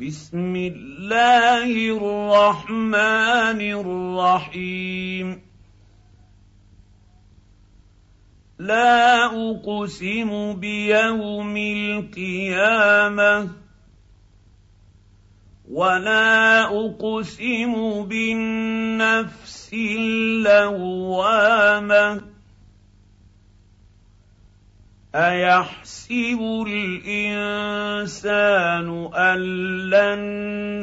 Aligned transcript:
بسم 0.00 0.56
الله 0.56 1.72
الرحمن 1.96 3.60
الرحيم. 3.80 5.42
لا 8.58 9.24
أقسم 9.24 10.52
بيوم 10.60 11.56
القيامة 11.56 13.48
ولا 15.70 16.64
أقسم 16.64 18.04
بالنفس 18.04 19.70
اللوامة 19.96 21.16
أيحسب 25.16 26.64
الإنسان 26.68 28.08
أن 29.14 29.38
لن 29.90 30.20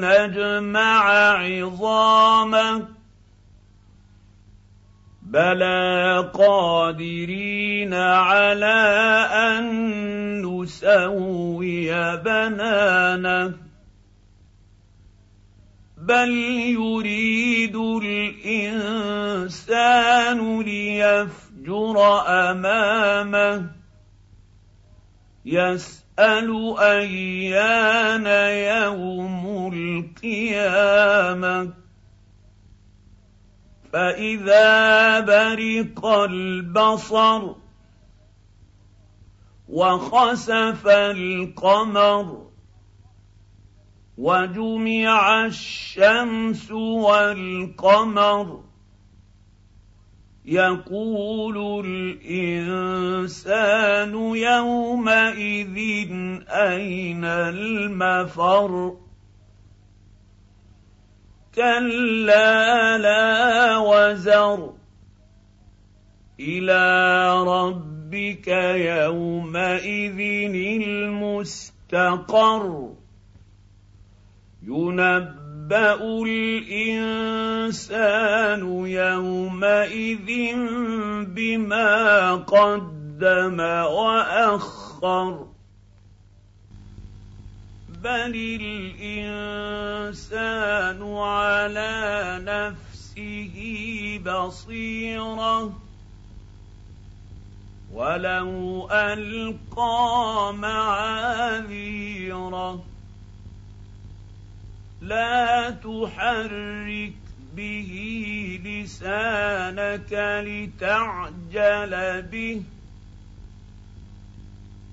نجمع 0.06 1.04
عظامه؟ 1.38 2.88
بلى 5.22 6.32
قادرين 6.34 7.94
على 7.94 8.82
أن 9.34 9.66
نسوي 10.42 12.18
بنانه. 12.18 13.54
بل 15.98 16.32
يريد 16.78 17.76
الإنسان 18.06 18.82
ليفجر 20.62 22.22
أمامه. 22.28 23.83
يسأل 25.46 26.76
أيان 26.80 28.26
يوم 28.84 29.74
القيامة. 29.74 31.74
فإذا 33.94 35.20
برق 35.20 36.06
البصر 36.06 37.56
وخسف 39.70 40.88
القمر 40.88 42.48
وجمع 44.18 45.46
الشمس 45.46 46.72
والقمر 46.72 48.64
يقول 50.46 51.86
الإنسان 51.86 52.36
يومئذ 54.36 55.78
أين 56.50 57.26
المفر؟ 57.26 58.98
كلا 61.56 62.98
لا 62.98 63.78
وزر. 63.78 64.74
إلى 66.40 67.44
ربك 67.44 68.48
يومئذ 68.78 70.20
المستقر. 70.84 72.94
ينبئ 74.64 75.43
ينبا 75.64 75.96
الانسان 76.24 77.64
يومئذ 78.86 80.30
بما 81.26 82.36
قدم 82.36 83.60
واخر 83.60 85.48
بل 88.04 88.60
الانسان 89.72 91.00
على 91.18 92.40
نفسه 92.44 93.56
بصيره 94.26 95.74
ولو 97.94 98.90
القى 98.92 100.54
معاذيره 100.54 102.04
لا 105.04 105.70
تحرك 105.70 107.14
به 107.56 107.92
لسانك 108.66 110.44
لتعجل 110.48 112.22
به. 112.22 112.64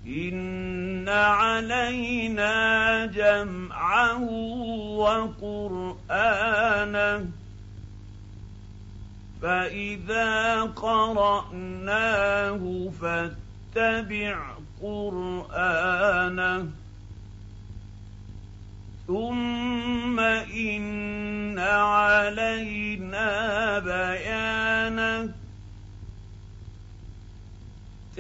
إن 0.07 1.09
علينا 1.09 3.07
جمعه 3.07 4.31
وقرآنه. 4.99 7.27
فإذا 9.43 10.63
قرأناه 10.63 12.61
فاتبع 13.01 14.51
قرآنه. 14.83 16.71
ثم 19.07 19.50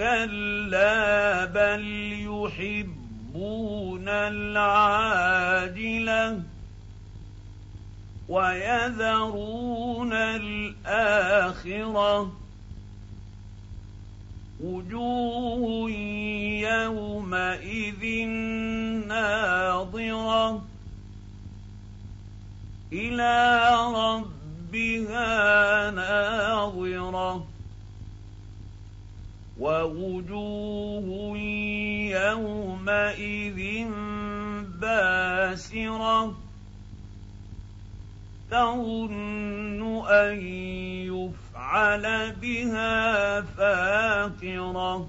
كلا 0.00 1.44
بل 1.44 1.84
يحبون 2.33 4.09
العاجله 4.09 5.61
ويذرون 8.28 10.12
الاخره 10.12 11.53
وجوه 14.60 15.91
يومئذ 16.60 18.27
ناظره 19.09 20.62
إلى 22.93 23.69
ربها 23.94 25.91
ناظره 25.91 27.50
ووجوه 29.60 31.38
يومئذ 32.09 33.60
باسرة 34.81 36.34
تظن 38.50 40.06
أن 40.09 40.38
يفعل 41.06 42.32
بها 42.32 43.41
فاقرة. 43.41 45.09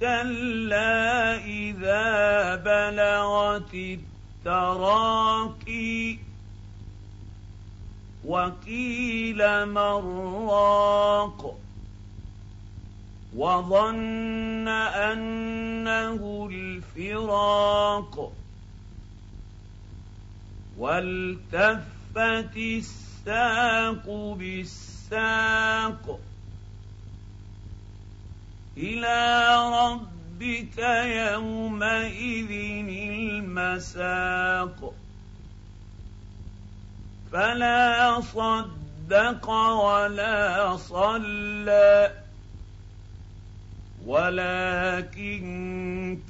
كلا 0.00 1.36
إذا 1.44 2.56
بلغت 2.56 3.74
التراقي 4.44 6.18
وقيل 8.24 9.66
مراق 9.66 11.61
وظن 13.36 14.68
انه 14.68 16.48
الفراق 16.52 18.32
والتفت 20.78 22.56
الساق 22.56 24.34
بالساق 24.38 26.20
إلى 28.76 29.48
رب 29.72 30.22
ربك 30.42 30.78
يومئذ 31.06 32.50
المساق 33.44 34.94
فلا 37.32 38.20
صدق 38.20 39.48
ولا 39.50 40.76
صلى 40.76 42.21
ولكن 44.06 45.42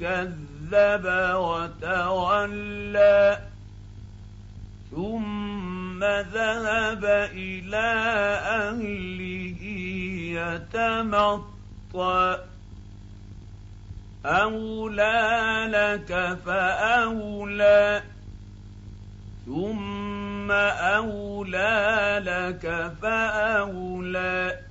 كذب 0.00 1.06
وتولى 1.34 3.38
ثم 4.90 6.04
ذهب 6.04 7.04
إلى 7.32 7.88
أهله 8.60 9.62
يتمطى. 10.72 12.38
أولى 14.26 15.66
لك 15.68 16.38
فأولى 16.46 18.02
ثم 19.46 20.50
أولى 20.50 22.22
لك 22.25 22.92
فأولى. 23.02 24.62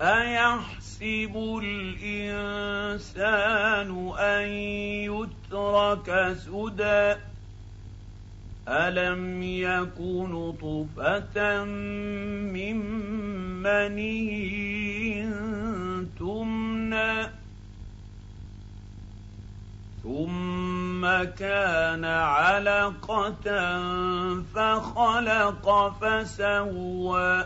أيحسب 0.00 1.36
الإنسان 1.62 2.74
الانسان 2.94 3.90
ان 4.18 4.48
يترك 5.10 6.36
سدى 6.38 7.16
الم 8.68 9.42
يك 9.42 9.98
نطفه 10.00 11.64
من 11.64 12.76
مني 13.62 15.26
تمنى 16.18 17.26
ثم 20.02 21.02
كان 21.38 22.04
علقه 22.04 23.46
فخلق 24.54 25.96
فسوى 26.00 27.44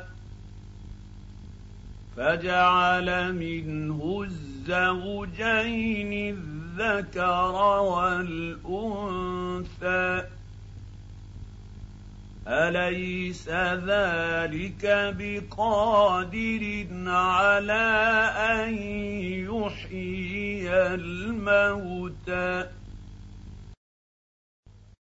فجعل 2.19 3.32
منه 3.32 4.26
الزوجين 4.26 6.12
الذكر 6.37 7.55
والأنثى. 8.61 10.25
أليس 12.49 13.49
ذلك 13.49 15.15
بقادر 15.19 16.87
على 17.06 17.88
أن 18.37 18.75
يحيي 19.55 20.94
الموتى؟ 20.94 22.67